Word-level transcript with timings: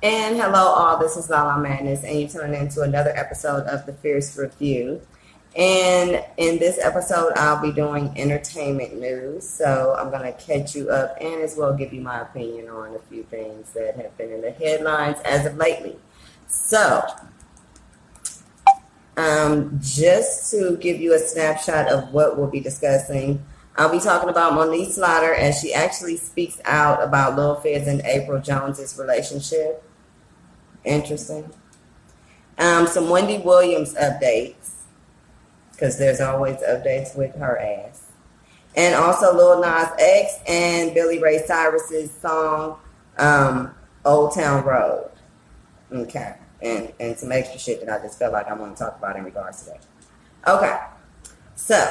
And 0.00 0.36
hello, 0.36 0.60
all. 0.60 0.96
This 0.96 1.16
is 1.16 1.28
Lala 1.28 1.60
Madness, 1.60 2.04
and 2.04 2.20
you're 2.20 2.28
tuning 2.28 2.54
into 2.60 2.82
another 2.82 3.10
episode 3.16 3.66
of 3.66 3.84
the 3.84 3.92
Fierce 3.92 4.38
Review. 4.38 5.02
And 5.56 6.24
in 6.36 6.60
this 6.60 6.78
episode, 6.78 7.32
I'll 7.34 7.60
be 7.60 7.72
doing 7.72 8.16
entertainment 8.16 9.00
news. 9.00 9.48
So 9.48 9.96
I'm 9.98 10.10
going 10.10 10.22
to 10.22 10.38
catch 10.38 10.76
you 10.76 10.88
up 10.90 11.16
and 11.20 11.42
as 11.42 11.56
well 11.56 11.74
give 11.74 11.92
you 11.92 12.00
my 12.00 12.20
opinion 12.20 12.68
on 12.68 12.94
a 12.94 13.00
few 13.10 13.24
things 13.24 13.72
that 13.72 13.96
have 13.96 14.16
been 14.16 14.30
in 14.30 14.40
the 14.40 14.52
headlines 14.52 15.18
as 15.24 15.46
of 15.46 15.56
lately. 15.56 15.96
So, 16.46 17.02
um, 19.16 19.80
just 19.82 20.48
to 20.52 20.76
give 20.76 21.00
you 21.00 21.12
a 21.14 21.18
snapshot 21.18 21.88
of 21.88 22.12
what 22.12 22.38
we'll 22.38 22.46
be 22.46 22.60
discussing, 22.60 23.44
I'll 23.76 23.90
be 23.90 23.98
talking 23.98 24.28
about 24.28 24.52
Moniece 24.52 24.92
Slaughter 24.92 25.34
as 25.34 25.60
she 25.60 25.74
actually 25.74 26.18
speaks 26.18 26.60
out 26.64 27.02
about 27.02 27.34
Lil 27.34 27.56
Fizz 27.56 27.88
and 27.88 28.00
April 28.02 28.40
Jones's 28.40 28.96
relationship. 28.96 29.82
Interesting. 30.84 31.50
Um, 32.58 32.86
some 32.86 33.08
Wendy 33.08 33.38
Williams 33.38 33.94
updates 33.94 34.72
because 35.72 35.98
there's 35.98 36.20
always 36.20 36.56
updates 36.56 37.16
with 37.16 37.34
her 37.36 37.58
ass. 37.58 38.10
And 38.76 38.94
also 38.94 39.34
Lil 39.34 39.60
Nas 39.60 39.88
X 39.98 40.38
and 40.46 40.92
Billy 40.92 41.20
Ray 41.20 41.38
Cyrus's 41.38 42.10
song 42.10 42.78
um, 43.18 43.74
Old 44.04 44.34
Town 44.34 44.64
Road. 44.64 45.10
Okay 45.92 46.34
and, 46.62 46.92
and 46.98 47.18
some 47.18 47.32
extra 47.32 47.58
shit 47.58 47.84
that 47.84 48.00
I 48.00 48.02
just 48.02 48.18
felt 48.18 48.32
like 48.32 48.48
I 48.48 48.54
want 48.54 48.76
to 48.76 48.84
talk 48.84 48.98
about 48.98 49.16
in 49.16 49.24
regards 49.24 49.62
to 49.64 49.70
that. 49.70 49.86
Okay. 50.46 50.78
So, 51.54 51.88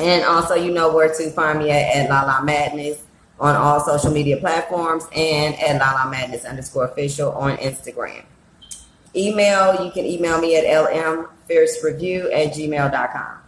and 0.00 0.24
also 0.24 0.54
you 0.54 0.72
know 0.72 0.94
where 0.94 1.12
to 1.12 1.30
find 1.30 1.58
me 1.58 1.70
at, 1.70 1.96
at 1.96 2.10
La 2.10 2.42
Madness 2.42 2.98
on 3.40 3.54
all 3.54 3.80
social 3.80 4.10
media 4.10 4.36
platforms 4.36 5.04
and 5.14 5.54
at 5.56 5.78
Lala 5.78 6.10
Madness 6.10 6.44
underscore 6.44 6.86
official 6.86 7.32
on 7.32 7.56
Instagram. 7.58 8.24
Email, 9.14 9.84
you 9.84 9.90
can 9.90 10.04
email 10.04 10.40
me 10.40 10.56
at 10.56 10.64
lmfiercereview 10.64 12.32
at 12.32 12.52
gmail.com. 12.52 13.38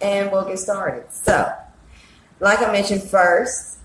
And 0.00 0.30
we'll 0.30 0.44
get 0.44 0.58
started. 0.58 1.04
So, 1.10 1.52
like 2.40 2.60
I 2.60 2.70
mentioned 2.70 3.02
first, 3.02 3.78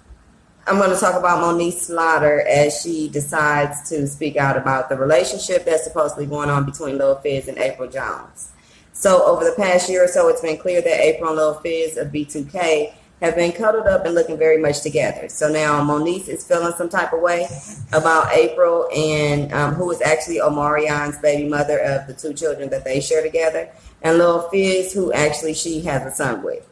I'm 0.65 0.77
going 0.77 0.91
to 0.91 0.99
talk 0.99 1.15
about 1.15 1.43
Moniece 1.43 1.73
Slaughter 1.73 2.41
as 2.47 2.81
she 2.81 3.09
decides 3.09 3.89
to 3.89 4.07
speak 4.07 4.37
out 4.37 4.55
about 4.55 4.89
the 4.89 4.95
relationship 4.95 5.65
that's 5.65 5.83
supposedly 5.83 6.25
going 6.25 6.49
on 6.49 6.65
between 6.65 6.97
Lil 6.97 7.15
Fizz 7.15 7.49
and 7.49 7.57
April 7.57 7.89
Jones. 7.89 8.51
So 8.93 9.25
over 9.25 9.43
the 9.43 9.55
past 9.57 9.89
year 9.89 10.05
or 10.05 10.07
so, 10.07 10.29
it's 10.29 10.41
been 10.41 10.57
clear 10.57 10.81
that 10.81 11.01
April 11.01 11.29
and 11.31 11.37
Lil 11.37 11.55
Fizz 11.55 11.97
of 11.97 12.09
B2K 12.09 12.93
have 13.21 13.35
been 13.35 13.51
cuddled 13.53 13.87
up 13.87 14.05
and 14.05 14.15
looking 14.15 14.37
very 14.37 14.57
much 14.57 14.81
together. 14.81 15.29
So 15.29 15.47
now 15.47 15.81
Moniece 15.83 16.27
is 16.27 16.45
feeling 16.45 16.73
some 16.73 16.89
type 16.89 17.13
of 17.13 17.21
way 17.21 17.47
about 17.93 18.33
April 18.33 18.89
and 18.93 19.51
um, 19.53 19.75
who 19.75 19.89
is 19.91 20.01
actually 20.01 20.39
Omarion's 20.39 21.17
baby 21.19 21.47
mother 21.47 21.79
of 21.79 22.07
the 22.07 22.13
two 22.13 22.33
children 22.33 22.69
that 22.69 22.83
they 22.83 22.99
share 22.99 23.23
together, 23.23 23.69
and 24.01 24.17
Lil 24.17 24.49
Fizz, 24.49 24.93
who 24.93 25.13
actually 25.13 25.53
she 25.53 25.81
has 25.81 26.05
a 26.05 26.13
son 26.13 26.43
with. 26.43 26.67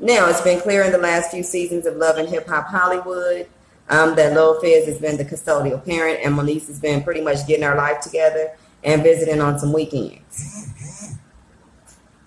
Now, 0.00 0.28
it's 0.28 0.40
been 0.40 0.60
clear 0.60 0.82
in 0.82 0.92
the 0.92 0.98
last 0.98 1.30
few 1.30 1.42
seasons 1.42 1.86
of 1.86 1.96
Love 1.96 2.18
and 2.18 2.28
Hip 2.28 2.46
Hop 2.48 2.66
Hollywood 2.66 3.46
um, 3.88 4.14
that 4.16 4.34
Lil 4.34 4.60
Fizz 4.60 4.86
has 4.86 4.98
been 4.98 5.16
the 5.16 5.24
custodial 5.24 5.82
parent, 5.84 6.20
and 6.22 6.34
Moniece 6.34 6.66
has 6.66 6.80
been 6.80 7.02
pretty 7.02 7.20
much 7.20 7.46
getting 7.46 7.64
her 7.64 7.76
life 7.76 8.00
together 8.00 8.56
and 8.82 9.02
visiting 9.02 9.40
on 9.40 9.58
some 9.58 9.72
weekends. 9.72 11.16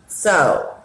So, 0.08 0.77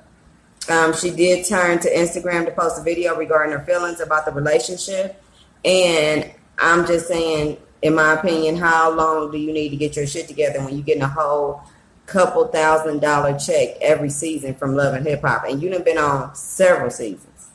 um, 0.71 0.95
she 0.95 1.11
did 1.11 1.47
turn 1.47 1.79
to 1.81 1.91
Instagram 1.91 2.45
to 2.45 2.53
post 2.53 2.79
a 2.81 2.83
video 2.83 3.17
regarding 3.17 3.57
her 3.57 3.65
feelings 3.65 4.01
about 4.01 4.27
the 4.27 4.33
relationship. 4.33 5.23
And 5.65 6.33
I'm 6.59 6.87
just 6.87 7.09
saying, 7.09 7.59
in 7.83 7.95
my 7.95 8.15
opinion, 8.15 8.57
how 8.57 8.91
long 8.93 9.31
do 9.31 9.39
you 9.39 9.53
need 9.53 9.71
to 9.71 9.77
get 9.77 9.97
your 9.97 10.07
shit 10.07 10.29
together 10.29 10.61
when 10.61 10.75
you're 10.75 10.85
getting 10.85 11.03
a 11.03 11.09
whole 11.09 11.63
couple 12.07 12.47
thousand 12.49 13.01
dollar 13.01 13.39
check 13.39 13.77
every 13.81 14.11
season 14.11 14.55
from 14.55 14.75
Love 14.75 14.95
and 14.95 15.07
Hip 15.07 15.23
Hop, 15.23 15.45
and 15.49 15.63
you 15.63 15.71
done 15.71 15.83
been 15.83 15.99
on 15.99 16.35
several 16.35 16.91
seasons. 16.91 17.51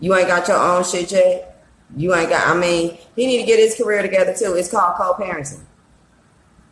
You 0.00 0.14
ain't 0.14 0.28
got 0.28 0.46
your 0.48 0.58
own 0.58 0.84
shit 0.84 1.10
yet. 1.12 1.64
You 1.96 2.14
ain't 2.14 2.28
got. 2.28 2.46
I 2.46 2.58
mean, 2.58 2.98
he 3.14 3.26
need 3.26 3.40
to 3.40 3.46
get 3.46 3.58
his 3.58 3.74
career 3.76 4.02
together 4.02 4.34
too. 4.34 4.54
It's 4.54 4.70
called 4.70 4.96
co-parenting. 4.96 5.60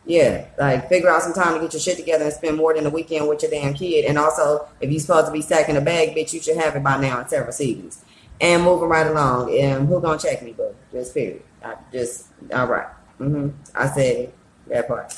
Yeah, 0.05 0.45
like 0.59 0.87
figure 0.87 1.09
out 1.09 1.23
some 1.23 1.33
time 1.33 1.55
to 1.55 1.59
get 1.59 1.73
your 1.73 1.79
shit 1.79 1.97
together 1.97 2.25
and 2.25 2.33
spend 2.33 2.57
more 2.57 2.75
than 2.75 2.85
a 2.85 2.89
weekend 2.91 3.27
with 3.27 3.41
your 3.41 3.49
damn 3.49 3.73
kid. 3.73 4.05
And 4.05 4.19
also, 4.19 4.67
if 4.79 4.91
you're 4.91 4.99
supposed 4.99 5.27
to 5.27 5.31
be 5.31 5.41
stacking 5.41 5.77
a 5.77 5.81
bag, 5.81 6.15
bitch, 6.15 6.31
you 6.31 6.39
should 6.39 6.57
have 6.57 6.75
it 6.75 6.83
by 6.83 6.97
now 7.01 7.19
in 7.21 7.27
several 7.27 7.51
seasons. 7.51 8.03
And 8.39 8.63
moving 8.63 8.89
right 8.89 9.07
along. 9.07 9.57
And 9.57 9.87
who 9.87 9.99
gonna 10.01 10.19
check 10.19 10.43
me, 10.43 10.53
bro? 10.53 10.75
Just 10.91 11.13
period. 11.13 11.41
I 11.63 11.75
just 11.91 12.27
all 12.53 12.67
right. 12.67 12.87
Mm-hmm. 13.19 13.49
I 13.73 13.87
said. 13.87 14.33
That 14.67 14.87
part. 14.87 15.13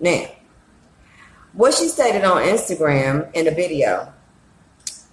Now, 0.00 0.26
what 1.52 1.74
she 1.74 1.88
stated 1.88 2.24
on 2.24 2.42
Instagram 2.42 3.32
in 3.34 3.44
the 3.44 3.52
video 3.52 4.12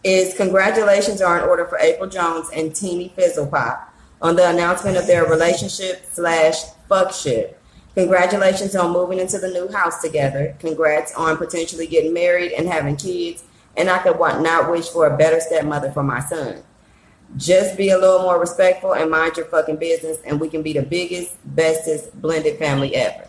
is 0.03 0.35
congratulations 0.35 1.21
are 1.21 1.37
in 1.37 1.43
order 1.47 1.65
for 1.65 1.77
April 1.77 2.09
Jones 2.09 2.49
and 2.53 2.75
Teeny 2.75 3.13
Fizzlepop 3.15 3.83
on 4.21 4.35
the 4.35 4.49
announcement 4.49 4.97
of 4.97 5.07
their 5.07 5.25
relationship 5.25 6.03
slash 6.11 6.63
fuck 6.89 7.09
fuckship. 7.09 7.55
Congratulations 7.95 8.75
on 8.75 8.93
moving 8.93 9.19
into 9.19 9.39
the 9.39 9.47
new 9.47 9.71
house 9.71 10.01
together. 10.01 10.55
Congrats 10.59 11.13
on 11.15 11.37
potentially 11.37 11.87
getting 11.87 12.13
married 12.13 12.51
and 12.51 12.67
having 12.67 12.95
kids. 12.95 13.43
And 13.77 13.89
I 13.89 13.99
could 13.99 14.19
want 14.19 14.43
not 14.43 14.69
wish 14.69 14.89
for 14.89 15.07
a 15.07 15.17
better 15.17 15.39
stepmother 15.39 15.91
for 15.91 16.03
my 16.03 16.19
son. 16.19 16.61
Just 17.37 17.77
be 17.77 17.89
a 17.89 17.97
little 17.97 18.21
more 18.21 18.39
respectful 18.39 18.93
and 18.93 19.09
mind 19.09 19.35
your 19.35 19.47
fucking 19.47 19.77
business, 19.77 20.17
and 20.25 20.39
we 20.39 20.47
can 20.47 20.61
be 20.61 20.73
the 20.73 20.83
biggest, 20.83 21.35
bestest 21.43 22.21
blended 22.21 22.57
family 22.59 22.95
ever. 22.95 23.27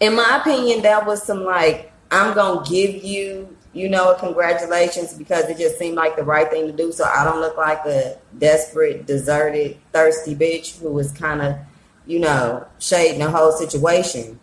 in 0.00 0.14
my 0.14 0.38
opinion, 0.40 0.82
that 0.82 1.06
was 1.06 1.22
some 1.22 1.44
like, 1.44 1.92
I'm 2.10 2.34
going 2.34 2.64
to 2.64 2.70
give 2.70 3.02
you, 3.02 3.55
you 3.76 3.90
know, 3.90 4.14
congratulations 4.18 5.12
because 5.12 5.44
it 5.50 5.58
just 5.58 5.78
seemed 5.78 5.96
like 5.96 6.16
the 6.16 6.24
right 6.24 6.50
thing 6.50 6.66
to 6.66 6.72
do. 6.72 6.90
So 6.92 7.04
I 7.04 7.24
don't 7.24 7.40
look 7.40 7.58
like 7.58 7.84
a 7.84 8.16
desperate, 8.38 9.06
deserted, 9.06 9.76
thirsty 9.92 10.34
bitch 10.34 10.80
who 10.80 10.90
was 10.90 11.12
kind 11.12 11.42
of, 11.42 11.58
you 12.06 12.18
know, 12.18 12.66
shading 12.78 13.18
the 13.18 13.30
whole 13.30 13.52
situation. 13.52 14.40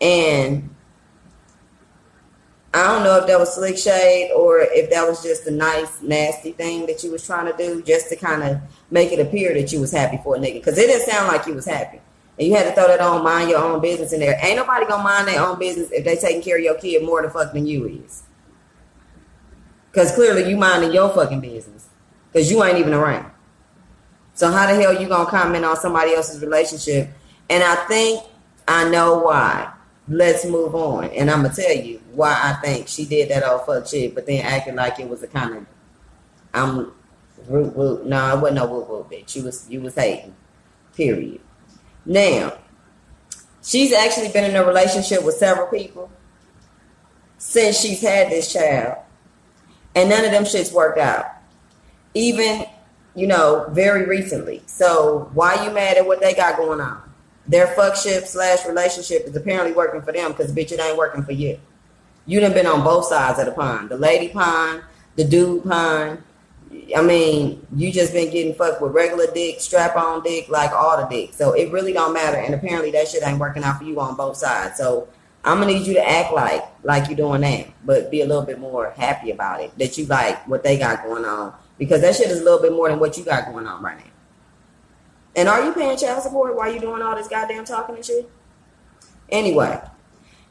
And 0.00 0.74
I 2.74 2.84
don't 2.88 3.04
know 3.04 3.18
if 3.18 3.28
that 3.28 3.38
was 3.38 3.54
slick 3.54 3.78
shade 3.78 4.32
or 4.32 4.58
if 4.60 4.90
that 4.90 5.06
was 5.06 5.22
just 5.22 5.46
a 5.46 5.52
nice, 5.52 6.02
nasty 6.02 6.50
thing 6.50 6.86
that 6.86 7.04
you 7.04 7.12
was 7.12 7.24
trying 7.24 7.46
to 7.46 7.56
do 7.56 7.80
just 7.82 8.08
to 8.08 8.16
kind 8.16 8.42
of 8.42 8.60
make 8.90 9.12
it 9.12 9.20
appear 9.20 9.54
that 9.54 9.72
you 9.72 9.80
was 9.80 9.92
happy 9.92 10.18
for 10.24 10.34
a 10.34 10.38
nigga. 10.40 10.54
Because 10.54 10.76
it 10.78 10.88
didn't 10.88 11.08
sound 11.08 11.28
like 11.28 11.46
you 11.46 11.54
was 11.54 11.66
happy. 11.66 12.00
And 12.40 12.48
you 12.48 12.56
had 12.56 12.64
to 12.64 12.72
throw 12.72 12.88
that 12.88 13.00
on 13.00 13.22
mind 13.22 13.50
your 13.50 13.60
own 13.60 13.80
business 13.80 14.12
in 14.12 14.18
there. 14.18 14.36
Ain't 14.42 14.56
nobody 14.56 14.84
gonna 14.84 15.04
mind 15.04 15.28
their 15.28 15.44
own 15.44 15.60
business 15.60 15.92
if 15.92 16.04
they 16.04 16.16
taking 16.16 16.42
care 16.42 16.56
of 16.56 16.64
your 16.64 16.74
kid 16.74 17.04
more 17.04 17.22
the 17.22 17.30
fuck 17.30 17.52
than 17.52 17.64
you 17.64 17.86
is. 18.04 18.24
Cause 19.98 20.12
clearly 20.12 20.48
you 20.48 20.56
minding 20.56 20.92
your 20.92 21.08
fucking 21.08 21.40
business. 21.40 21.88
Cause 22.32 22.48
you 22.48 22.62
ain't 22.62 22.78
even 22.78 22.94
around. 22.94 23.32
So 24.32 24.48
how 24.48 24.72
the 24.72 24.80
hell 24.80 25.02
you 25.02 25.08
gonna 25.08 25.28
comment 25.28 25.64
on 25.64 25.74
somebody 25.74 26.14
else's 26.14 26.40
relationship? 26.40 27.10
And 27.50 27.64
I 27.64 27.74
think 27.86 28.22
I 28.68 28.88
know 28.88 29.18
why. 29.18 29.72
Let's 30.06 30.44
move 30.44 30.76
on. 30.76 31.06
And 31.06 31.28
I'm 31.28 31.42
gonna 31.42 31.52
tell 31.52 31.74
you 31.74 32.00
why 32.12 32.30
I 32.30 32.52
think 32.64 32.86
she 32.86 33.06
did 33.06 33.28
that 33.30 33.42
old 33.42 33.66
fuck 33.66 33.88
shit, 33.88 34.14
but 34.14 34.24
then 34.24 34.44
acting 34.44 34.76
like 34.76 35.00
it 35.00 35.08
was 35.08 35.24
a 35.24 35.26
kind 35.26 35.56
of 35.56 35.66
I'm 36.54 36.92
root 37.48 37.74
root. 37.74 38.06
No, 38.06 38.36
it 38.36 38.40
wasn't 38.40 38.54
no 38.54 38.72
root 38.72 38.88
root 38.88 39.10
bitch. 39.10 39.34
You 39.34 39.42
was 39.42 39.68
you 39.68 39.80
was 39.80 39.96
hating. 39.96 40.32
Period. 40.94 41.40
Now, 42.06 42.56
she's 43.64 43.92
actually 43.92 44.28
been 44.28 44.48
in 44.48 44.54
a 44.54 44.64
relationship 44.64 45.24
with 45.24 45.34
several 45.34 45.66
people 45.66 46.08
since 47.36 47.80
she's 47.80 48.00
had 48.00 48.30
this 48.30 48.52
child. 48.52 48.98
And 49.94 50.08
none 50.08 50.24
of 50.24 50.30
them 50.30 50.44
shits 50.44 50.72
worked 50.72 50.98
out. 50.98 51.26
Even, 52.14 52.66
you 53.14 53.26
know, 53.26 53.66
very 53.70 54.06
recently. 54.06 54.62
So 54.66 55.30
why 55.34 55.64
you 55.64 55.70
mad 55.70 55.96
at 55.96 56.06
what 56.06 56.20
they 56.20 56.34
got 56.34 56.56
going 56.56 56.80
on? 56.80 57.02
Their 57.46 57.68
fuckship 57.68 58.26
slash 58.26 58.66
relationship 58.66 59.26
is 59.26 59.34
apparently 59.34 59.72
working 59.72 60.02
for 60.02 60.12
them 60.12 60.32
because 60.32 60.52
bitch, 60.52 60.72
it 60.72 60.80
ain't 60.80 60.98
working 60.98 61.22
for 61.22 61.32
you. 61.32 61.58
You 62.26 62.40
done 62.40 62.52
been 62.52 62.66
on 62.66 62.84
both 62.84 63.06
sides 63.06 63.38
of 63.38 63.46
the 63.46 63.52
pond. 63.52 63.88
The 63.88 63.96
lady 63.96 64.28
pond, 64.28 64.82
the 65.16 65.24
dude 65.24 65.64
pond, 65.64 66.22
I 66.94 67.02
mean, 67.02 67.66
you 67.74 67.92
just 67.92 68.12
been 68.12 68.30
getting 68.30 68.54
fucked 68.54 68.82
with 68.82 68.92
regular 68.92 69.26
dick, 69.32 69.60
strap 69.60 69.96
on 69.96 70.22
dick, 70.22 70.48
like 70.48 70.70
all 70.72 70.96
the 70.98 71.06
dick. 71.06 71.32
So 71.34 71.52
it 71.52 71.72
really 71.72 71.92
don't 71.92 72.12
matter. 72.12 72.36
And 72.36 72.54
apparently 72.54 72.90
that 72.92 73.08
shit 73.08 73.26
ain't 73.26 73.38
working 73.38 73.64
out 73.64 73.78
for 73.78 73.84
you 73.84 73.98
on 74.00 74.16
both 74.16 74.36
sides. 74.36 74.76
So 74.76 75.08
I'm 75.44 75.60
gonna 75.60 75.72
need 75.72 75.86
you 75.86 75.94
to 75.94 76.08
act 76.08 76.32
like 76.32 76.64
like 76.82 77.08
you're 77.08 77.16
doing 77.16 77.40
that, 77.42 77.68
but 77.84 78.10
be 78.10 78.22
a 78.22 78.26
little 78.26 78.44
bit 78.44 78.58
more 78.58 78.90
happy 78.90 79.30
about 79.30 79.60
it. 79.60 79.76
That 79.78 79.96
you 79.96 80.06
like 80.06 80.46
what 80.48 80.62
they 80.62 80.78
got 80.78 81.04
going 81.04 81.24
on. 81.24 81.54
Because 81.78 82.00
that 82.00 82.16
shit 82.16 82.28
is 82.28 82.40
a 82.40 82.44
little 82.44 82.60
bit 82.60 82.72
more 82.72 82.88
than 82.88 82.98
what 82.98 83.16
you 83.16 83.24
got 83.24 83.46
going 83.46 83.66
on 83.66 83.82
right 83.82 83.98
now. 83.98 84.04
And 85.36 85.48
are 85.48 85.64
you 85.64 85.72
paying 85.72 85.96
child 85.96 86.22
support 86.22 86.56
while 86.56 86.72
you 86.72 86.80
doing 86.80 87.00
all 87.02 87.14
this 87.14 87.28
goddamn 87.28 87.64
talking 87.64 87.94
and 87.94 88.04
shit? 88.04 88.28
Anyway. 89.28 89.80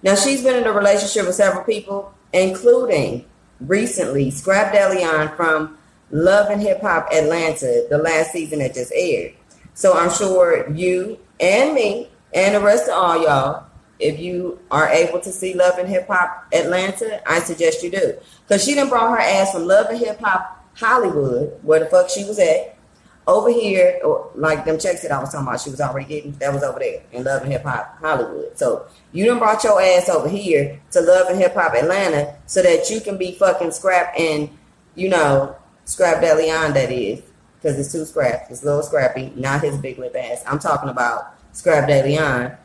Now 0.04 0.16
she's 0.16 0.44
been 0.44 0.56
in 0.56 0.66
a 0.66 0.72
relationship 0.72 1.26
with 1.26 1.36
several 1.36 1.64
people, 1.64 2.14
including 2.32 3.26
recently 3.60 4.30
Scrapp 4.32 4.72
DeLeon 4.72 5.36
from 5.36 5.78
Love 6.12 6.50
and 6.50 6.62
Hip 6.62 6.82
Hop 6.82 7.10
Atlanta, 7.12 7.88
the 7.90 7.98
last 7.98 8.32
season 8.32 8.60
that 8.60 8.74
just 8.74 8.94
aired. 8.96 9.34
So 9.74 9.98
I'm 9.98 10.12
sure 10.12 10.72
you 10.72 11.20
and 11.40 11.74
me 11.74 12.10
and 12.34 12.56
the 12.56 12.62
rest 12.62 12.88
of 12.88 12.96
all 12.96 13.22
y'all, 13.22 13.67
if 14.00 14.20
you 14.20 14.60
are 14.72 14.88
able 14.90 15.20
to 15.22 15.32
see 15.32 15.54
Love 15.54 15.78
and 15.80 15.90
Hip 15.90 16.08
Hop 16.08 16.48
Atlanta, 16.54 17.22
I 17.30 17.40
suggest 17.40 17.84
you 17.84 17.92
do. 17.92 18.18
Because 18.48 18.64
she 18.64 18.76
done 18.76 18.90
brought 18.90 19.12
her 19.12 19.20
ass 19.20 19.54
from 19.54 19.66
Love 19.66 19.88
and 19.90 19.98
Hip 19.98 20.20
Hop 20.20 20.66
Hollywood, 20.76 21.58
where 21.64 21.80
the 21.80 21.88
fuck 21.88 22.10
she 22.10 22.24
was 22.24 22.40
at, 22.40 22.78
over 23.26 23.52
here, 23.52 24.00
or 24.06 24.32
like 24.36 24.64
them 24.64 24.80
checks 24.80 25.02
that 25.02 25.12
I 25.12 25.20
was 25.20 25.32
talking 25.32 25.48
about, 25.48 25.60
she 25.60 25.70
was 25.70 25.82
already 25.82 26.08
getting, 26.08 26.32
that 26.34 26.54
was 26.54 26.64
over 26.64 26.80
there 26.80 27.04
in 27.12 27.24
Love 27.26 27.42
and 27.42 27.52
Hip 27.52 27.64
Hop 27.64 27.98
Hollywood. 28.00 28.58
So 28.58 28.88
you 29.12 29.26
done 29.26 29.40
brought 29.40 29.64
your 29.64 29.82
ass 29.82 30.08
over 30.08 30.30
here 30.30 30.80
to 30.92 31.02
Love 31.02 31.28
and 31.30 31.38
Hip 31.40 31.54
Hop 31.56 31.74
Atlanta 31.74 32.36
so 32.46 32.62
that 32.62 32.90
you 32.90 33.02
can 33.02 33.18
be 33.18 33.34
fucking 33.34 33.72
scrap 33.72 34.14
and, 34.18 34.50
you 34.96 35.10
know, 35.10 35.56
scrap 35.86 36.22
that 36.22 36.38
Leon 36.38 36.74
that 36.74 36.92
is. 36.92 37.22
Because 37.60 37.80
it's 37.80 37.92
too 37.92 38.06
scrap. 38.06 38.46
It's 38.52 38.64
little 38.64 38.84
scrappy, 38.84 39.34
not 39.36 39.62
his 39.64 39.78
big 39.80 39.98
lip 39.98 40.16
ass. 40.16 40.44
I'm 40.46 40.60
talking 40.60 40.90
about 40.90 41.34
Scrap 41.54 41.90
Leon, 41.90 42.56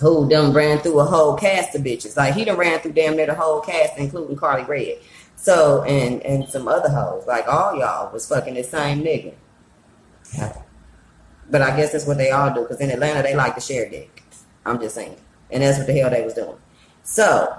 who 0.00 0.28
done 0.28 0.52
ran 0.52 0.78
through 0.78 1.00
a 1.00 1.04
whole 1.04 1.36
cast 1.36 1.74
of 1.74 1.82
bitches. 1.82 2.16
Like 2.16 2.34
he 2.34 2.44
done 2.44 2.56
ran 2.56 2.80
through 2.80 2.92
damn 2.92 3.16
near 3.16 3.26
the 3.26 3.34
whole 3.34 3.60
cast, 3.60 3.96
including 3.98 4.36
Karlie 4.36 4.66
Redd. 4.66 4.98
So 5.36 5.82
and 5.84 6.22
and 6.22 6.48
some 6.48 6.68
other 6.68 6.88
hoes. 6.88 7.26
Like 7.26 7.46
all 7.48 7.76
y'all 7.76 8.12
was 8.12 8.28
fucking 8.28 8.54
the 8.54 8.64
same 8.64 9.02
nigga. 9.02 9.34
But 11.50 11.62
I 11.62 11.76
guess 11.76 11.92
that's 11.92 12.06
what 12.06 12.16
they 12.16 12.30
all 12.30 12.52
do, 12.54 12.62
because 12.62 12.80
in 12.80 12.90
Atlanta 12.90 13.22
they 13.22 13.34
like 13.34 13.54
to 13.54 13.60
share 13.60 13.88
dick. 13.88 14.22
I'm 14.64 14.80
just 14.80 14.94
saying. 14.94 15.16
And 15.50 15.62
that's 15.62 15.78
what 15.78 15.86
the 15.86 15.92
hell 15.92 16.10
they 16.10 16.24
was 16.24 16.34
doing. 16.34 16.56
So 17.02 17.54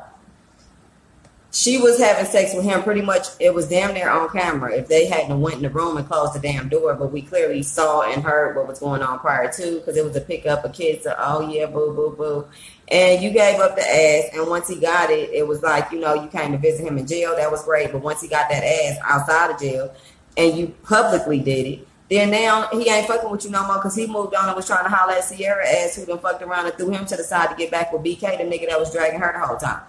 she 1.56 1.78
was 1.78 1.98
having 1.98 2.25
sex 2.25 2.54
with 2.54 2.66
him 2.66 2.84
pretty 2.84 3.02
much 3.02 3.28
it 3.40 3.54
was 3.54 3.69
damn 3.69 3.94
near 3.94 4.10
on 4.10 4.28
camera. 4.30 4.75
If 4.75 4.90
they 4.90 5.06
hadn't 5.06 5.40
went 5.40 5.56
in 5.56 5.62
the 5.62 5.69
room 5.69 5.96
and 5.96 6.06
closed 6.06 6.34
the 6.34 6.40
damn 6.40 6.68
door 6.68 6.94
but 6.96 7.13
we 7.13 7.22
clearly 7.22 7.63
saw 7.63 8.02
and 8.02 8.22
heard 8.22 8.57
what 8.57 8.68
was 8.68 8.80
going 8.80 9.02
on 9.02 9.19
prior 9.19 9.50
to 9.54 9.75
because 9.75 9.96
it 9.96 10.04
was 10.04 10.18
a 10.18 10.22
pickup 10.22 10.66
of 10.66 10.74
kids 10.74 11.04
so, 11.04 11.16
oh 11.18 11.50
yeah 11.50 11.66
boo 11.66 11.94
boo 11.96 12.13
boo. 12.18 12.46
And 12.90 13.24
you 13.24 13.31
gave 13.31 13.62
up 13.62 13.78
the 13.78 13.84
ass 13.84 14.31
and 14.34 14.50
once 14.50 14.68
he 14.68 14.78
got 14.81 15.10
it 15.10 15.30
it 15.30 15.48
was 15.48 15.63
like 15.63 15.90
you 15.94 16.00
know 16.02 16.13
you 16.13 16.28
came 16.28 16.52
to 16.52 16.57
visit 16.57 16.86
him 16.86 16.98
in 16.98 17.07
jail 17.07 17.34
that 17.38 17.50
was 17.50 17.63
great 17.63 17.94
but 17.94 18.02
once 18.02 18.22
he 18.22 18.28
got 18.28 18.50
that 18.50 18.63
ass 18.63 18.98
outside 19.06 19.52
of 19.52 19.60
jail 19.60 19.96
and 20.36 20.57
you 20.57 20.68
publicly 20.84 21.40
did 21.40 21.66
it 21.66 21.88
then 22.10 22.31
now 22.31 22.68
he 22.74 22.90
ain't 22.90 23.07
fucking 23.07 23.30
with 23.31 23.46
you 23.46 23.52
no 23.52 23.66
more 23.66 23.78
because 23.78 23.96
he 23.96 24.06
moved 24.07 24.36
on 24.36 24.48
and 24.48 24.57
was 24.57 24.68
trying 24.68 24.84
to 24.84 24.94
holler 24.94 25.13
at 25.13 25.24
Sierra 25.24 25.66
ass 25.66 25.96
who 25.96 26.06
done 26.06 26.19
fucked 26.19 26.42
around 26.44 26.66
and 26.66 26.75
threw 26.75 26.90
him 26.90 27.06
to 27.06 27.16
the 27.16 27.24
side 27.24 27.50
to 27.50 27.56
get 27.56 27.72
back 27.72 27.94
with 27.94 28.04
BK, 28.04 28.38
the 28.38 28.44
nigga 28.44 28.68
that 28.68 28.78
was 28.78 28.92
dragging 28.92 29.22
her 29.22 29.31
the 29.31 29.40
whole 29.40 29.57
time 29.57 29.81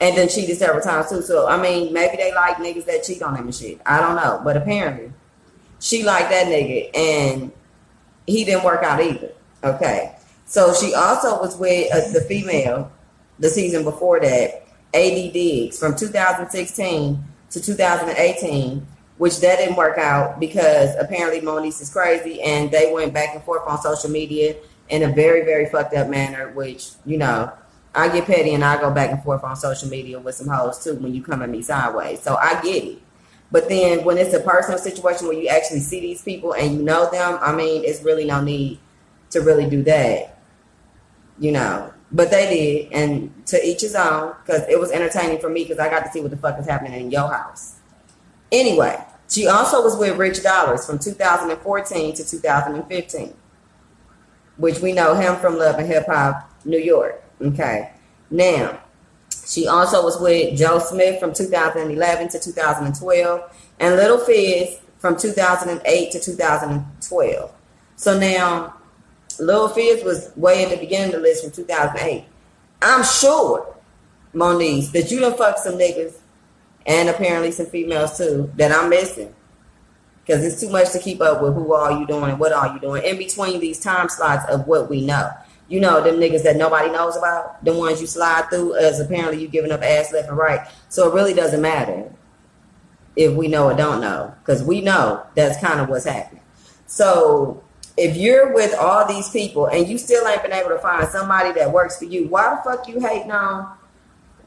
and 0.00 0.16
then 0.16 0.28
cheated 0.28 0.56
several 0.56 0.82
times 0.82 1.08
too. 1.08 1.22
So 1.22 1.46
I 1.46 1.60
mean, 1.60 1.92
maybe 1.92 2.16
they 2.16 2.32
like 2.34 2.56
niggas 2.56 2.84
that 2.86 3.04
cheat 3.04 3.22
on 3.22 3.34
them 3.34 3.44
and 3.44 3.54
shit. 3.54 3.80
I 3.86 4.00
don't 4.00 4.16
know, 4.16 4.40
but 4.44 4.56
apparently 4.56 5.12
she 5.80 6.02
liked 6.02 6.30
that 6.30 6.46
nigga, 6.46 6.90
and 6.96 7.52
he 8.26 8.44
didn't 8.44 8.64
work 8.64 8.82
out 8.82 9.02
either. 9.02 9.32
Okay, 9.62 10.16
so 10.46 10.72
she 10.74 10.94
also 10.94 11.40
was 11.40 11.56
with 11.56 11.92
uh, 11.92 12.12
the 12.12 12.22
female 12.22 12.90
the 13.38 13.48
season 13.48 13.84
before 13.84 14.20
that, 14.20 14.66
AD 14.94 15.32
Diggs, 15.32 15.78
from 15.78 15.94
2016 15.96 17.24
to 17.50 17.60
2018. 17.60 18.86
Which 19.16 19.38
that 19.42 19.58
didn't 19.58 19.76
work 19.76 19.96
out 19.96 20.40
because 20.40 20.90
apparently 20.98 21.40
Moniece 21.40 21.80
is 21.80 21.92
crazy, 21.92 22.42
and 22.42 22.68
they 22.72 22.92
went 22.92 23.14
back 23.14 23.32
and 23.32 23.44
forth 23.44 23.62
on 23.64 23.80
social 23.80 24.10
media 24.10 24.56
in 24.88 25.04
a 25.04 25.12
very, 25.12 25.44
very 25.44 25.66
fucked 25.66 25.94
up 25.94 26.08
manner. 26.08 26.50
Which 26.50 26.90
you 27.06 27.18
know, 27.18 27.52
I 27.94 28.08
get 28.08 28.26
petty 28.26 28.54
and 28.54 28.64
I 28.64 28.80
go 28.80 28.90
back 28.90 29.10
and 29.10 29.22
forth 29.22 29.44
on 29.44 29.54
social 29.56 29.88
media 29.88 30.18
with 30.18 30.34
some 30.34 30.48
hoes 30.48 30.82
too 30.82 30.94
when 30.94 31.14
you 31.14 31.22
come 31.22 31.42
at 31.42 31.48
me 31.48 31.62
sideways. 31.62 32.20
So 32.20 32.36
I 32.36 32.60
get 32.62 32.84
it. 32.84 32.98
But 33.50 33.68
then 33.68 34.04
when 34.04 34.18
it's 34.18 34.34
a 34.34 34.40
personal 34.40 34.78
situation 34.78 35.28
where 35.28 35.38
you 35.38 35.48
actually 35.48 35.80
see 35.80 36.00
these 36.00 36.22
people 36.22 36.54
and 36.54 36.76
you 36.76 36.82
know 36.82 37.10
them, 37.10 37.38
I 37.40 37.54
mean, 37.54 37.84
it's 37.84 38.02
really 38.02 38.24
no 38.24 38.40
need 38.40 38.80
to 39.30 39.40
really 39.40 39.68
do 39.68 39.82
that. 39.84 40.38
You 41.38 41.52
know. 41.52 41.92
But 42.10 42.30
they 42.30 42.48
did, 42.48 42.92
and 42.92 43.46
to 43.46 43.64
each 43.66 43.80
his 43.80 43.96
own, 43.96 44.34
because 44.44 44.62
it 44.68 44.78
was 44.78 44.92
entertaining 44.92 45.40
for 45.40 45.48
me 45.48 45.64
because 45.64 45.80
I 45.80 45.88
got 45.88 46.04
to 46.04 46.10
see 46.12 46.20
what 46.20 46.30
the 46.30 46.36
fuck 46.36 46.58
is 46.60 46.66
happening 46.66 46.92
in 46.92 47.10
your 47.10 47.32
house. 47.32 47.80
Anyway, 48.52 49.04
she 49.28 49.48
also 49.48 49.82
was 49.82 49.96
with 49.96 50.16
Rich 50.16 50.38
Dollaz 50.38 50.86
from 50.86 51.00
2014 51.00 52.14
to 52.14 52.24
2015, 52.24 53.34
which 54.58 54.78
we 54.78 54.92
know 54.92 55.14
him 55.14 55.34
from 55.36 55.58
Love 55.58 55.78
and 55.78 55.88
Hip 55.88 56.06
Hop 56.06 56.48
New 56.64 56.78
York. 56.78 57.23
Okay. 57.40 57.92
Now, 58.30 58.80
she 59.46 59.66
also 59.66 60.02
was 60.02 60.20
with 60.20 60.56
Joe 60.58 60.78
Smith 60.78 61.20
from 61.20 61.32
2011 61.32 62.28
to 62.28 62.38
2012 62.38 63.56
and 63.80 63.96
Little 63.96 64.18
Fizz 64.18 64.78
from 64.98 65.16
2008 65.16 66.12
to 66.12 66.20
2012. 66.20 67.52
So 67.96 68.18
now, 68.18 68.74
Little 69.38 69.68
Fizz 69.68 70.04
was 70.04 70.30
way 70.36 70.62
in 70.64 70.70
the 70.70 70.76
beginning 70.76 71.14
of 71.14 71.20
the 71.20 71.20
list 71.20 71.44
from 71.44 71.52
2008. 71.52 72.24
I'm 72.82 73.04
sure, 73.04 73.76
Moniece, 74.34 74.92
that 74.92 75.10
you 75.10 75.20
done 75.20 75.36
fuck 75.36 75.58
some 75.58 75.74
niggas 75.74 76.14
and 76.86 77.08
apparently 77.08 77.50
some 77.50 77.66
females 77.66 78.16
too 78.16 78.50
that 78.56 78.72
I'm 78.72 78.88
missing. 78.88 79.34
Because 80.24 80.42
it's 80.42 80.60
too 80.60 80.70
much 80.70 80.90
to 80.92 80.98
keep 80.98 81.20
up 81.20 81.42
with 81.42 81.54
who 81.54 81.74
are 81.74 81.98
you 81.98 82.06
doing 82.06 82.30
and 82.30 82.38
what 82.38 82.52
are 82.52 82.72
you 82.72 82.80
doing 82.80 83.02
in 83.04 83.18
between 83.18 83.60
these 83.60 83.78
time 83.78 84.08
slots 84.08 84.50
of 84.50 84.66
what 84.66 84.88
we 84.88 85.04
know 85.04 85.30
you 85.68 85.80
know, 85.80 86.02
them 86.02 86.16
niggas 86.16 86.42
that 86.42 86.56
nobody 86.56 86.90
knows 86.90 87.16
about, 87.16 87.64
the 87.64 87.72
ones 87.72 88.00
you 88.00 88.06
slide 88.06 88.48
through 88.50 88.76
as 88.76 89.00
apparently 89.00 89.40
you 89.40 89.48
giving 89.48 89.72
up 89.72 89.82
ass 89.82 90.12
left 90.12 90.28
and 90.28 90.36
right. 90.36 90.68
So 90.88 91.10
it 91.10 91.14
really 91.14 91.34
doesn't 91.34 91.60
matter 91.60 92.12
if 93.16 93.32
we 93.32 93.48
know 93.48 93.70
or 93.70 93.74
don't 93.74 94.00
know, 94.00 94.34
because 94.40 94.62
we 94.62 94.80
know 94.80 95.24
that's 95.34 95.58
kind 95.60 95.80
of 95.80 95.88
what's 95.88 96.04
happening. 96.04 96.42
So 96.86 97.62
if 97.96 98.16
you're 98.16 98.52
with 98.52 98.74
all 98.74 99.06
these 99.06 99.30
people 99.30 99.66
and 99.66 99.88
you 99.88 99.96
still 99.96 100.26
ain't 100.26 100.42
been 100.42 100.52
able 100.52 100.70
to 100.70 100.78
find 100.78 101.08
somebody 101.08 101.52
that 101.52 101.72
works 101.72 101.98
for 101.98 102.04
you, 102.04 102.28
why 102.28 102.54
the 102.54 102.62
fuck 102.62 102.86
you 102.86 103.00
hating 103.00 103.30
on, 103.30 103.74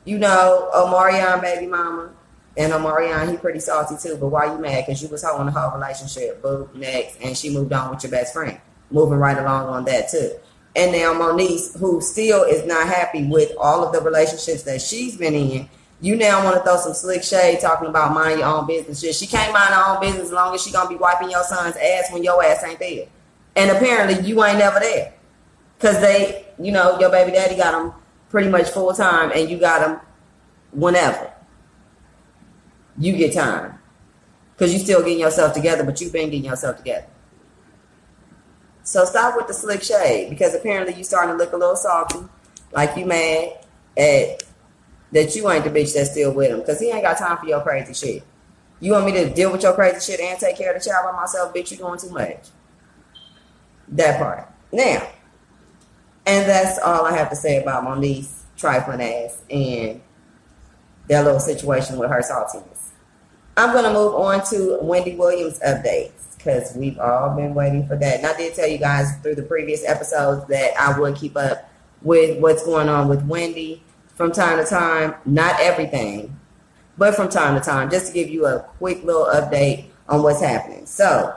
you 0.06 0.20
know, 0.20 0.70
Omarion 0.76 1.42
baby 1.42 1.66
mama? 1.66 2.12
And 2.58 2.74
Omarion, 2.74 3.30
he 3.30 3.38
pretty 3.38 3.60
salty 3.60 3.96
too, 4.02 4.18
but 4.18 4.28
why 4.30 4.52
you 4.52 4.58
mad? 4.58 4.86
Because 4.86 5.02
you 5.02 5.10
was 5.10 5.24
holding 5.24 5.46
the 5.46 5.52
whole 5.52 5.72
relationship, 5.80 6.42
boo, 6.42 6.70
next, 6.74 7.18
and 7.22 7.38
she 7.38 7.52
moved 7.52 7.72
on 7.72 7.92
with 7.92 8.04
your 8.04 8.12
best 8.12 8.34
friend. 8.34 8.60
Moving 8.90 9.20
right 9.20 9.38
along 9.38 9.68
on 9.68 9.86
that 9.86 10.10
too 10.10 10.38
and 10.78 10.92
now 10.92 11.12
Moniece, 11.12 11.78
who 11.80 12.00
still 12.02 12.44
is 12.44 12.64
not 12.66 12.88
happy 12.88 13.24
with 13.24 13.52
all 13.60 13.84
of 13.84 13.92
the 13.92 14.00
relationships 14.00 14.62
that 14.64 14.80
she's 14.80 15.18
been 15.18 15.34
in, 15.34 15.68
you 16.02 16.16
now 16.16 16.44
want 16.44 16.56
to 16.56 16.62
throw 16.62 16.78
some 16.78 16.94
slick 16.94 17.24
shade 17.24 17.60
talking 17.60 17.88
about 17.88 18.14
mind 18.14 18.40
your 18.40 18.48
own 18.48 18.68
business. 18.68 19.18
She 19.18 19.26
can't 19.26 19.52
mind 19.52 19.74
her 19.74 19.96
own 19.96 20.00
business 20.00 20.26
as 20.28 20.32
long 20.32 20.54
as 20.54 20.62
she 20.62 20.72
gonna 20.72 20.88
be 20.88 20.96
wiping 20.96 21.32
your 21.32 21.44
son's 21.44 21.76
ass 21.76 22.14
when 22.14 22.24
your 22.24 22.44
ass 22.44 22.64
ain't 22.64 22.78
there. 22.78 23.08
And 23.56 23.72
apparently 23.72 24.24
you 24.24 24.44
ain't 24.44 24.60
never 24.60 24.80
there. 24.80 25.16
Cause 25.80 26.00
they, 26.00 26.46
you 26.60 26.72
know, 26.72 27.00
your 27.00 27.10
baby 27.10 27.32
daddy 27.32 27.56
got 27.56 27.72
them 27.72 27.94
pretty 28.30 28.50
much 28.50 28.70
full 28.70 28.94
time 28.94 29.32
and 29.34 29.50
you 29.50 29.58
got 29.58 29.80
them 29.80 30.00
whenever. 30.72 31.34
You 33.00 33.18
get 33.18 33.34
time. 33.34 33.80
Cause 34.58 34.72
you 34.72 34.80
still 34.80 35.02
getting 35.02 35.20
yourself 35.20 35.54
together, 35.54 35.84
but 35.84 36.00
you've 36.00 36.14
been 36.14 36.30
getting 36.30 36.46
yourself 36.46 36.78
together. 36.78 37.08
So 38.88 39.04
stop 39.04 39.36
with 39.36 39.48
the 39.48 39.54
slick 39.54 39.84
shade 39.84 40.30
because 40.30 40.56
apparently 40.56 40.94
you 40.94 41.04
starting 41.04 41.38
to 41.38 41.38
look 41.38 41.52
a 41.52 41.58
little 41.58 41.76
salty, 41.76 42.20
like 42.72 42.96
you 42.96 43.06
mad 43.06 43.66
at 43.98 44.44
that 45.12 45.36
you 45.36 45.52
ain't 45.52 45.66
the 45.66 45.70
bitch 45.70 45.94
that's 45.94 46.12
still 46.12 46.34
with 46.34 46.52
him 46.52 46.60
because 46.60 46.80
he 46.80 46.90
ain't 46.90 47.02
got 47.02 47.18
time 47.18 47.38
for 47.38 47.48
your 47.48 47.60
crazy 47.60 47.94
shit. 47.94 48.24
You 48.80 48.94
want 48.94 49.06
me 49.06 49.12
to 49.12 49.30
deal 49.30 49.52
with 49.52 49.64
your 49.64 49.74
crazy 49.74 50.00
shit 50.00 50.22
and 50.22 50.40
take 50.40 50.58
care 50.58 50.74
of 50.74 50.82
the 50.82 50.90
child 50.90 51.06
by 51.12 51.20
myself, 51.20 51.54
bitch? 51.54 51.70
You 51.72 51.76
doing 51.76 52.00
too 52.00 52.12
much. 52.12 52.48
That 53.90 54.20
part. 54.20 54.50
Now, 54.72 55.06
and 56.26 56.48
that's 56.48 56.80
all 56.80 57.06
I 57.06 57.12
have 57.12 57.30
to 57.32 57.36
say 57.36 57.62
about 57.62 57.84
Moniece 57.84 58.44
trifling 58.56 59.02
ass 59.02 59.38
and 59.50 60.00
that 61.10 61.26
little 61.26 61.42
situation 61.42 61.98
with 61.98 62.10
her 62.10 62.22
saltiness. 62.22 62.87
I'm 63.58 63.74
gonna 63.74 63.92
move 63.92 64.14
on 64.14 64.46
to 64.52 64.78
Wendy 64.82 65.16
Williams 65.16 65.60
updates 65.60 66.38
because 66.38 66.76
we've 66.76 67.00
all 67.00 67.36
been 67.36 67.56
waiting 67.56 67.88
for 67.88 67.96
that. 67.96 68.20
And 68.20 68.28
I 68.28 68.38
did 68.38 68.54
tell 68.54 68.68
you 68.68 68.78
guys 68.78 69.18
through 69.24 69.34
the 69.34 69.44
previous 69.44 69.84
episodes 69.84 70.48
that 70.48 70.80
I 70.80 70.98
would 70.98 71.16
keep 71.16 71.36
up 71.36 71.68
with 72.04 72.40
what's 72.40 72.64
going 72.64 72.88
on 72.88 73.08
with 73.08 73.26
Wendy 73.26 73.82
from 74.14 74.32
time 74.32 74.64
to 74.64 74.66
time. 74.70 75.16
Not 75.26 75.60
everything, 75.60 76.38
but 77.00 77.16
from 77.16 77.30
time 77.30 77.56
to 77.56 77.62
time, 77.62 77.90
just 77.90 78.08
to 78.08 78.14
give 78.14 78.30
you 78.30 78.46
a 78.46 78.60
quick 78.78 79.04
little 79.04 79.26
update 79.26 79.86
on 80.08 80.22
what's 80.22 80.40
happening. 80.40 80.86
So, 80.86 81.36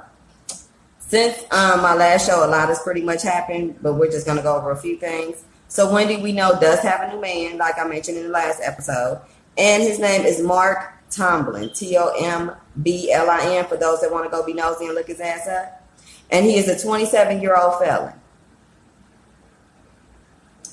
since 0.99 1.39
um, 1.51 1.81
my 1.81 1.95
last 1.95 2.27
show, 2.27 2.45
a 2.45 2.49
lot 2.49 2.69
has 2.69 2.81
pretty 2.81 3.03
much 3.03 3.23
happened, 3.23 3.79
but 3.81 3.95
we're 3.95 4.11
just 4.11 4.27
going 4.27 4.37
to 4.37 4.43
go 4.43 4.57
over 4.57 4.71
a 4.71 4.77
few 4.77 4.99
things. 4.99 5.43
So, 5.69 5.93
Wendy, 5.93 6.19
we 6.19 6.33
know, 6.33 6.59
does 6.61 6.81
have 6.81 7.01
a 7.01 7.15
new 7.15 7.21
man, 7.21 7.57
like 7.57 7.79
I 7.79 7.89
mentioned 7.89 8.19
in 8.19 8.25
the 8.25 8.31
last 8.31 8.61
episode, 8.63 9.21
and 9.57 9.83
his 9.83 9.99
name 9.99 10.23
is 10.23 10.41
Marc 10.41 11.00
Tomblin, 11.11 11.77
T 11.77 11.97
O 11.97 12.13
M 12.19 12.53
B 12.83 13.11
L 13.13 13.29
I 13.29 13.57
N, 13.57 13.67
for 13.67 13.77
those 13.77 14.01
that 14.01 14.11
want 14.13 14.25
to 14.25 14.31
go 14.31 14.45
be 14.45 14.53
nosy 14.53 14.87
and 14.87 14.95
look 14.95 15.09
his 15.09 15.21
ass 15.21 15.47
up. 15.49 15.89
And 16.31 16.47
he 16.47 16.57
is 16.57 16.69
a 16.69 16.81
27 16.81 17.41
year 17.41 17.57
old 17.57 17.79
felon. 17.81 18.15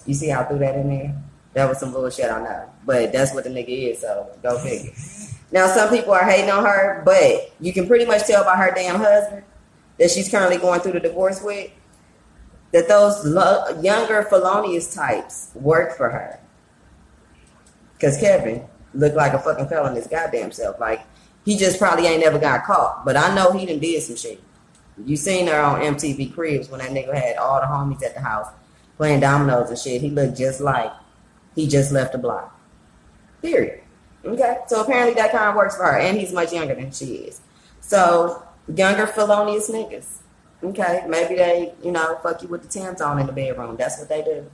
You 0.06 0.14
see 0.14 0.30
how 0.30 0.42
I 0.42 0.44
threw 0.46 0.60
that 0.60 0.76
in 0.76 0.90
there? 0.90 1.16
That 1.54 1.68
was 1.68 1.80
some 1.80 1.92
bullshit, 1.92 2.30
I 2.30 2.42
know. 2.42 2.70
but 2.86 3.12
that's 3.12 3.34
what 3.34 3.44
the 3.44 3.50
nigga 3.50 3.92
is. 3.92 4.02
So 4.02 4.30
go 4.44 4.60
figure. 4.60 4.94
Now 5.52 5.68
some 5.68 5.90
people 5.90 6.14
are 6.14 6.24
hating 6.24 6.52
on 6.52 6.64
her, 6.64 7.02
but 7.04 7.54
you 7.60 7.74
can 7.74 7.88
pretty 7.88 8.06
much 8.06 8.26
tell 8.26 8.44
by 8.44 8.56
her 8.56 8.72
damn 8.76 9.00
husband 9.00 9.44
that 9.98 10.12
she's 10.12 10.30
currently 10.30 10.58
going 10.58 10.82
through 10.82 10.94
the 10.94 11.00
divorce 11.00 11.42
with 11.42 11.72
that 12.74 12.88
those 12.88 13.26
lo- 13.26 13.80
younger 13.82 14.24
felonious 14.24 14.94
types 14.94 15.52
work 15.56 15.96
for 15.96 16.10
her. 16.10 16.40
Because 17.94 18.20
Kevin 18.20 18.68
looked 18.94 19.16
like 19.16 19.34
a 19.34 19.40
fucking 19.40 19.68
felon 19.68 19.96
his 19.96 20.08
goddamn 20.08 20.52
self. 20.52 20.80
Like 20.80 21.02
he 21.46 21.58
just 21.58 21.80
probably 21.80 22.08
ain't 22.08 22.22
never 22.22 22.40
got 22.40 22.66
caught. 22.66 23.06
But 23.06 23.18
I 23.18 23.34
know 23.34 23.52
he 23.52 23.66
done 23.66 23.80
did 23.80 24.04
some 24.04 24.16
shit. 24.16 24.42
You 25.06 25.16
seen 25.16 25.48
her 25.48 25.60
on 25.60 25.82
MTV 25.82 26.34
Cribs 26.34 26.70
when 26.70 26.80
that 26.80 26.90
nigga 26.90 27.14
had 27.14 27.38
all 27.38 27.60
the 27.60 27.68
homies 27.68 28.04
at 28.04 28.16
the 28.16 28.22
house 28.22 28.48
playing 28.98 29.20
dominoes 29.20 29.70
and 29.70 29.78
shit. 29.78 30.02
He 30.02 30.10
looked 30.10 30.38
just 30.38 30.60
like 30.60 30.92
he 31.56 31.68
just 31.68 31.92
left 31.92 32.12
the 32.14 32.18
block. 32.18 32.60
Period. 33.42 33.82
Okay. 34.26 34.58
So 34.68 34.82
apparently 34.82 35.14
that 35.16 35.32
kind 35.32 35.50
of 35.50 35.56
works 35.56 35.78
for 35.78 35.84
her. 35.84 35.98
And 35.98 36.18
he's 36.18 36.34
much 36.34 36.52
younger 36.52 36.76
than 36.76 36.92
she 36.92 37.06
is. 37.16 37.42
So 37.80 38.44
younger 38.76 39.08
felonious 39.08 39.70
niggas. 39.70 40.18
Okay. 40.64 41.06
Maybe 41.08 41.36
they, 41.36 41.74
you 41.84 41.92
know, 41.92 42.20
fuck 42.24 42.42
you 42.42 42.48
with 42.48 42.64
the 42.64 42.68
Tim's 42.68 43.02
on 43.02 43.20
in 43.20 43.28
the 43.28 43.34
bedroom. 43.34 43.78
That's 43.78 44.00
what 44.00 44.10
they 44.10 44.24
do. 44.24 44.50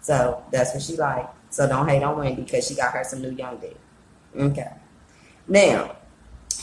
So 0.00 0.42
that's 0.50 0.74
what 0.74 0.82
she 0.82 0.96
like. 0.96 1.28
So 1.54 1.68
don't 1.68 1.88
hate 1.88 2.02
on 2.02 2.18
Wendy 2.18 2.42
because 2.42 2.66
she 2.66 2.74
got 2.74 2.92
her 2.94 3.04
some 3.04 3.22
new 3.22 3.30
young 3.30 3.58
dick. 3.58 3.76
Okay. 4.36 4.72
Now, 5.46 5.94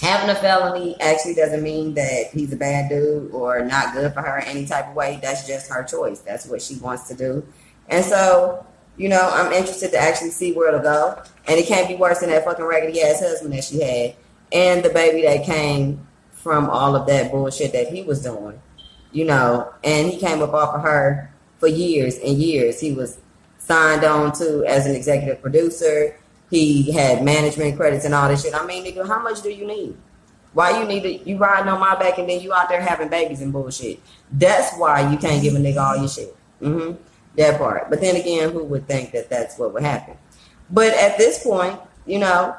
having 0.01 0.29
a 0.29 0.35
felony 0.35 0.99
actually 0.99 1.33
doesn't 1.33 1.63
mean 1.63 1.93
that 1.93 2.31
he's 2.33 2.51
a 2.51 2.57
bad 2.57 2.89
dude 2.89 3.31
or 3.31 3.63
not 3.63 3.93
good 3.93 4.13
for 4.13 4.21
her 4.21 4.39
any 4.39 4.65
type 4.65 4.89
of 4.89 4.95
way. 4.95 5.17
That's 5.21 5.47
just 5.47 5.71
her 5.71 5.85
choice. 5.85 6.19
That's 6.19 6.45
what 6.45 6.61
she 6.61 6.75
wants 6.75 7.07
to 7.07 7.15
do. 7.15 7.47
And 7.87 8.03
so, 8.03 8.65
you 8.97 9.07
know, 9.07 9.29
I'm 9.31 9.53
interested 9.53 9.91
to 9.91 9.97
actually 9.97 10.31
see 10.31 10.51
where 10.51 10.67
it'll 10.67 10.81
go. 10.81 11.23
And 11.47 11.57
it 11.57 11.67
can't 11.67 11.87
be 11.87 11.95
worse 11.95 12.19
than 12.19 12.29
that 12.29 12.43
fucking 12.43 12.65
raggedy 12.65 13.01
ass 13.01 13.21
husband 13.21 13.53
that 13.53 13.63
she 13.63 13.81
had 13.81 14.15
and 14.51 14.83
the 14.83 14.89
baby 14.89 15.21
that 15.21 15.45
came 15.45 16.05
from 16.33 16.69
all 16.69 16.97
of 16.97 17.07
that 17.07 17.31
bullshit 17.31 17.71
that 17.71 17.87
he 17.87 18.03
was 18.03 18.21
doing. 18.21 18.61
You 19.13 19.23
know, 19.23 19.73
and 19.85 20.09
he 20.09 20.19
came 20.19 20.41
up 20.41 20.53
off 20.53 20.75
of 20.75 20.81
her 20.81 21.33
for 21.59 21.67
years 21.67 22.17
and 22.17 22.37
years. 22.37 22.81
He 22.81 22.91
was 22.91 23.19
signed 23.71 24.03
on 24.03 24.33
to 24.33 24.65
as 24.65 24.85
an 24.85 24.93
executive 24.93 25.41
producer. 25.41 26.17
He 26.49 26.91
had 26.91 27.23
management 27.23 27.77
credits 27.77 28.03
and 28.03 28.13
all 28.13 28.27
this 28.27 28.43
shit. 28.43 28.53
I 28.53 28.65
mean, 28.65 28.83
nigga, 28.83 29.07
how 29.07 29.21
much 29.21 29.41
do 29.41 29.49
you 29.49 29.65
need? 29.65 29.95
Why 30.53 30.77
you 30.77 30.85
need 30.85 31.03
to 31.03 31.29
you 31.29 31.37
riding 31.37 31.69
on 31.69 31.79
my 31.79 31.95
back 31.95 32.17
and 32.17 32.29
then 32.29 32.41
you 32.41 32.53
out 32.53 32.67
there 32.67 32.81
having 32.81 33.07
babies 33.07 33.41
and 33.41 33.53
bullshit? 33.53 34.01
That's 34.33 34.75
why 34.77 35.09
you 35.09 35.17
can't 35.17 35.41
give 35.41 35.55
a 35.55 35.57
nigga 35.57 35.77
all 35.77 35.95
your 35.95 36.09
shit. 36.09 36.35
Mm-hmm. 36.61 37.01
That 37.37 37.57
part. 37.57 37.89
But 37.89 38.01
then 38.01 38.17
again, 38.17 38.51
who 38.51 38.65
would 38.65 38.87
think 38.87 39.13
that 39.13 39.29
that's 39.29 39.57
what 39.57 39.73
would 39.73 39.83
happen? 39.83 40.17
But 40.69 40.93
at 40.93 41.17
this 41.17 41.41
point, 41.41 41.79
you 42.05 42.19
know, 42.19 42.53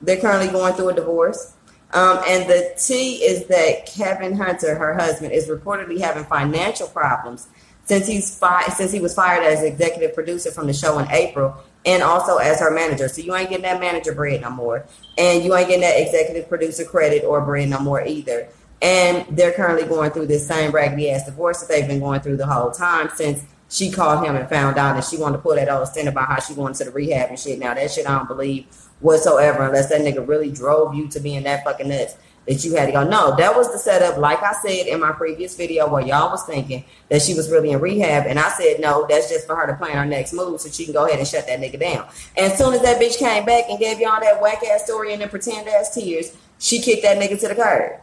they're 0.00 0.18
currently 0.18 0.48
going 0.48 0.72
through 0.72 0.88
a 0.88 0.94
divorce. 0.94 1.52
Um, 1.92 2.20
and 2.26 2.48
the 2.48 2.74
T 2.78 3.16
is 3.16 3.46
that 3.48 3.84
Kevin 3.84 4.34
Hunter, 4.34 4.74
her 4.74 4.94
husband, 4.94 5.32
is 5.32 5.48
reportedly 5.48 6.00
having 6.00 6.24
financial 6.24 6.88
problems 6.88 7.48
since 7.86 8.06
he's 8.06 8.36
fi- 8.36 8.68
since 8.68 8.92
he 8.92 9.00
was 9.00 9.14
fired 9.14 9.44
as 9.44 9.62
executive 9.62 10.14
producer 10.14 10.50
from 10.50 10.66
the 10.66 10.72
show 10.72 10.98
in 10.98 11.10
April 11.10 11.56
and 11.86 12.02
also 12.02 12.36
as 12.36 12.60
her 12.60 12.70
manager. 12.70 13.08
So 13.08 13.22
you 13.22 13.34
ain't 13.34 13.48
getting 13.48 13.62
that 13.62 13.80
manager 13.80 14.12
bread 14.12 14.42
no 14.42 14.50
more. 14.50 14.84
And 15.16 15.44
you 15.44 15.54
ain't 15.56 15.68
getting 15.68 15.82
that 15.82 16.00
executive 16.00 16.48
producer 16.48 16.84
credit 16.84 17.24
or 17.24 17.40
bread 17.40 17.68
no 17.70 17.78
more 17.78 18.04
either. 18.04 18.48
And 18.82 19.24
they're 19.30 19.52
currently 19.52 19.88
going 19.88 20.10
through 20.10 20.26
this 20.26 20.46
same 20.46 20.72
raggedy 20.72 21.10
ass 21.10 21.24
divorce 21.24 21.60
that 21.60 21.68
they've 21.68 21.86
been 21.88 22.00
going 22.00 22.20
through 22.20 22.36
the 22.36 22.46
whole 22.46 22.72
time 22.72 23.08
since 23.14 23.42
she 23.68 23.90
called 23.90 24.24
him 24.24 24.36
and 24.36 24.48
found 24.48 24.78
out 24.78 24.94
that 24.94 25.04
she 25.04 25.16
wanted 25.16 25.38
to 25.38 25.42
pull 25.42 25.54
that 25.54 25.68
old 25.68 25.88
stint 25.88 26.08
about 26.08 26.28
how 26.28 26.40
she 26.40 26.54
wanted 26.54 26.76
to 26.78 26.84
the 26.84 26.90
rehab 26.90 27.30
and 27.30 27.38
shit. 27.38 27.58
Now 27.58 27.74
that 27.74 27.90
shit 27.90 28.08
I 28.08 28.18
don't 28.18 28.28
believe 28.28 28.66
whatsoever 29.00 29.64
unless 29.64 29.88
that 29.90 30.00
nigga 30.00 30.26
really 30.26 30.50
drove 30.50 30.94
you 30.94 31.08
to 31.08 31.20
being 31.20 31.44
that 31.44 31.64
fucking 31.64 31.88
nuts 31.88 32.16
that 32.46 32.64
you 32.64 32.74
had 32.76 32.86
to 32.86 32.92
go. 32.92 33.04
No, 33.04 33.34
that 33.36 33.54
was 33.54 33.72
the 33.72 33.78
setup, 33.78 34.18
like 34.18 34.42
I 34.42 34.52
said 34.52 34.86
in 34.86 35.00
my 35.00 35.12
previous 35.12 35.56
video, 35.56 35.88
where 35.88 36.04
y'all 36.04 36.30
was 36.30 36.44
thinking 36.44 36.84
that 37.08 37.22
she 37.22 37.34
was 37.34 37.50
really 37.50 37.72
in 37.72 37.80
rehab. 37.80 38.26
And 38.26 38.38
I 38.38 38.50
said, 38.50 38.80
no, 38.80 39.06
that's 39.08 39.28
just 39.28 39.46
for 39.46 39.56
her 39.56 39.66
to 39.66 39.74
plan 39.74 39.96
her 39.96 40.06
next 40.06 40.32
move 40.32 40.60
so 40.60 40.68
she 40.68 40.84
can 40.84 40.94
go 40.94 41.06
ahead 41.06 41.18
and 41.18 41.26
shut 41.26 41.46
that 41.46 41.60
nigga 41.60 41.78
down. 41.80 42.06
And 42.36 42.52
as 42.52 42.58
soon 42.58 42.74
as 42.74 42.82
that 42.82 43.00
bitch 43.00 43.18
came 43.18 43.44
back 43.44 43.64
and 43.68 43.78
gave 43.78 43.98
y'all 43.98 44.20
that 44.20 44.40
whack 44.40 44.62
ass 44.64 44.84
story 44.84 45.12
and 45.12 45.20
then 45.20 45.28
pretend 45.28 45.68
ass 45.68 45.94
tears, 45.94 46.36
she 46.58 46.80
kicked 46.80 47.02
that 47.02 47.18
nigga 47.18 47.38
to 47.40 47.48
the 47.48 47.54
curb. 47.54 48.00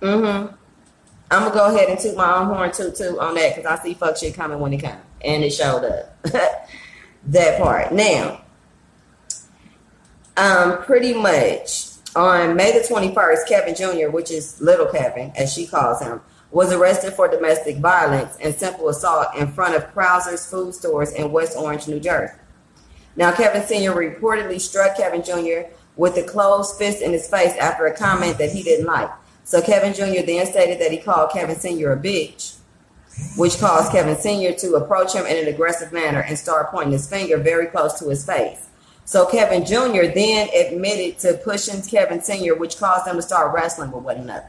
Mm 0.00 0.48
hmm. 0.48 0.54
I'm 1.30 1.42
gonna 1.42 1.54
go 1.54 1.74
ahead 1.74 1.88
and 1.88 1.98
toot 1.98 2.16
my 2.16 2.36
own 2.36 2.46
horn 2.46 2.70
toot 2.70 2.94
toot 2.94 3.18
on 3.18 3.34
that 3.34 3.56
because 3.56 3.66
I 3.66 3.82
see 3.82 3.94
fuck 3.94 4.16
shit 4.16 4.34
coming 4.34 4.60
when 4.60 4.72
it 4.72 4.82
comes. 4.82 5.00
And 5.22 5.42
it 5.42 5.50
showed 5.50 5.84
up. 5.84 6.22
that 7.26 7.60
part. 7.60 7.92
Now, 7.92 8.42
um, 10.36 10.82
pretty 10.82 11.14
much 11.14 11.93
on 12.16 12.56
May 12.56 12.72
the 12.72 12.86
21st, 12.86 13.48
Kevin 13.48 13.74
Jr., 13.74 14.10
which 14.10 14.30
is 14.30 14.60
little 14.60 14.86
Kevin, 14.86 15.32
as 15.36 15.52
she 15.52 15.66
calls 15.66 16.00
him, 16.00 16.20
was 16.50 16.72
arrested 16.72 17.12
for 17.14 17.28
domestic 17.28 17.78
violence 17.78 18.36
and 18.40 18.54
simple 18.54 18.88
assault 18.88 19.34
in 19.36 19.48
front 19.48 19.74
of 19.74 19.92
Krauszer's 19.92 20.48
food 20.48 20.74
stores 20.74 21.12
in 21.12 21.32
West 21.32 21.56
Orange, 21.56 21.88
New 21.88 21.98
Jersey. 21.98 22.34
Now, 23.16 23.32
Kevin 23.32 23.62
Sr. 23.62 23.92
reportedly 23.92 24.60
struck 24.60 24.96
Kevin 24.96 25.22
Jr. 25.22 25.68
with 25.96 26.16
a 26.16 26.22
closed 26.22 26.76
fist 26.76 27.02
in 27.02 27.12
his 27.12 27.28
face 27.28 27.56
after 27.56 27.86
a 27.86 27.96
comment 27.96 28.38
that 28.38 28.52
he 28.52 28.62
didn't 28.62 28.86
like. 28.86 29.10
So 29.44 29.60
Kevin 29.60 29.92
Jr. 29.92 30.24
then 30.24 30.46
stated 30.46 30.80
that 30.80 30.90
he 30.90 30.98
called 30.98 31.30
Kevin 31.30 31.56
Sr. 31.56 31.92
a 31.92 31.96
bitch, 31.96 32.56
which 33.36 33.58
caused 33.58 33.92
Kevin 33.92 34.16
Sr. 34.16 34.52
to 34.54 34.74
approach 34.76 35.14
him 35.14 35.26
in 35.26 35.36
an 35.36 35.52
aggressive 35.52 35.92
manner 35.92 36.20
and 36.20 36.38
start 36.38 36.70
pointing 36.70 36.92
his 36.92 37.08
finger 37.08 37.36
very 37.36 37.66
close 37.66 37.98
to 37.98 38.08
his 38.08 38.24
face. 38.24 38.68
So 39.04 39.26
Kevin 39.26 39.64
Jr. 39.66 40.12
then 40.14 40.48
admitted 40.54 41.18
to 41.20 41.34
pushing 41.44 41.82
Kevin 41.82 42.22
Sr., 42.22 42.54
which 42.54 42.78
caused 42.78 43.06
them 43.06 43.16
to 43.16 43.22
start 43.22 43.54
wrestling 43.54 43.90
with 43.92 44.02
one 44.02 44.16
another. 44.16 44.48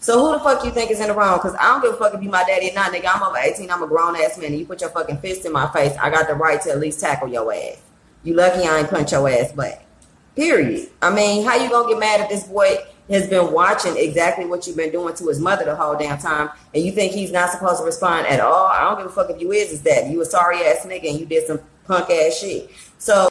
So 0.00 0.18
who 0.18 0.32
the 0.32 0.40
fuck 0.40 0.64
you 0.64 0.70
think 0.70 0.90
is 0.90 1.00
in 1.00 1.08
the 1.08 1.14
wrong? 1.14 1.38
Because 1.38 1.54
I 1.56 1.64
don't 1.64 1.82
give 1.82 1.94
a 1.94 1.96
fuck 1.96 2.14
if 2.14 2.22
you 2.22 2.30
my 2.30 2.44
daddy 2.44 2.70
or 2.70 2.74
not, 2.74 2.92
nigga. 2.92 3.10
I'm 3.12 3.22
over 3.22 3.36
18. 3.36 3.70
I'm 3.70 3.82
a 3.82 3.86
grown 3.86 4.16
ass 4.16 4.38
man. 4.38 4.52
And 4.52 4.58
you 4.58 4.66
put 4.66 4.80
your 4.80 4.90
fucking 4.90 5.18
fist 5.18 5.44
in 5.44 5.52
my 5.52 5.70
face. 5.72 5.96
I 6.00 6.10
got 6.10 6.28
the 6.28 6.34
right 6.34 6.60
to 6.62 6.70
at 6.70 6.78
least 6.78 7.00
tackle 7.00 7.28
your 7.28 7.52
ass. 7.52 7.80
You 8.22 8.34
lucky 8.34 8.66
I 8.66 8.78
ain't 8.78 8.90
punch 8.90 9.12
your 9.12 9.28
ass 9.28 9.52
back. 9.52 9.84
Period. 10.36 10.90
I 11.02 11.12
mean, 11.12 11.44
how 11.44 11.56
you 11.56 11.68
gonna 11.68 11.88
get 11.88 11.98
mad 11.98 12.20
if 12.20 12.28
this 12.28 12.44
boy 12.44 12.76
has 13.10 13.28
been 13.28 13.52
watching 13.52 13.96
exactly 13.96 14.46
what 14.46 14.66
you've 14.66 14.76
been 14.76 14.92
doing 14.92 15.14
to 15.16 15.28
his 15.28 15.40
mother 15.40 15.64
the 15.64 15.74
whole 15.74 15.98
damn 15.98 16.16
time, 16.18 16.48
and 16.72 16.84
you 16.84 16.92
think 16.92 17.12
he's 17.12 17.32
not 17.32 17.50
supposed 17.50 17.78
to 17.78 17.84
respond 17.84 18.26
at 18.28 18.40
all? 18.40 18.66
I 18.66 18.82
don't 18.84 18.98
give 18.98 19.06
a 19.06 19.10
fuck 19.10 19.30
if 19.30 19.40
you 19.40 19.52
is 19.52 19.70
his 19.70 19.82
that 19.82 20.08
You 20.08 20.20
a 20.22 20.24
sorry 20.24 20.58
ass 20.62 20.86
nigga 20.86 21.10
and 21.10 21.18
you 21.18 21.26
did 21.26 21.46
some 21.46 21.60
punk 21.84 22.08
ass 22.10 22.38
shit. 22.38 22.70
So 22.98 23.28